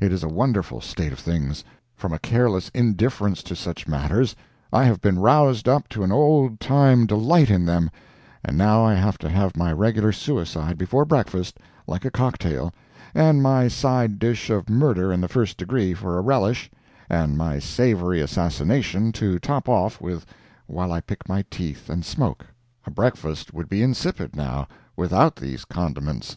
It 0.00 0.12
is 0.12 0.24
a 0.24 0.28
wonderful 0.28 0.80
state 0.80 1.12
of 1.12 1.20
things. 1.20 1.62
From 1.94 2.12
a 2.12 2.18
careless 2.18 2.68
indifference 2.74 3.44
to 3.44 3.54
such 3.54 3.86
matters, 3.86 4.34
I 4.72 4.82
have 4.86 5.00
been 5.00 5.20
roused 5.20 5.68
up 5.68 5.88
to 5.90 6.02
an 6.02 6.10
old 6.10 6.58
time 6.58 7.06
delight 7.06 7.48
in 7.48 7.64
them, 7.64 7.88
and 8.44 8.58
now 8.58 8.84
I 8.84 8.94
have 8.94 9.18
to 9.18 9.28
have 9.28 9.56
my 9.56 9.72
regular 9.72 10.10
suicide 10.10 10.78
before 10.78 11.04
breakfast, 11.04 11.58
like 11.86 12.04
a 12.04 12.10
cocktail, 12.10 12.74
and 13.14 13.40
my 13.40 13.68
side 13.68 14.18
dish 14.18 14.50
of 14.50 14.68
murder 14.68 15.12
in 15.12 15.20
the 15.20 15.28
first 15.28 15.58
degree 15.58 15.94
for 15.94 16.18
a 16.18 16.22
relish, 16.22 16.68
and 17.08 17.38
my 17.38 17.60
savory 17.60 18.20
assassination 18.20 19.12
to 19.12 19.38
top 19.38 19.68
off 19.68 20.00
with 20.00 20.26
while 20.66 20.90
I 20.90 21.00
pick 21.00 21.28
my 21.28 21.44
teeth 21.52 21.88
and 21.88 22.04
smoke. 22.04 22.44
A 22.84 22.90
breakfast 22.90 23.54
would 23.54 23.68
be 23.68 23.82
insipid, 23.84 24.34
now, 24.34 24.66
without 24.96 25.36
these 25.36 25.64
condiments. 25.64 26.36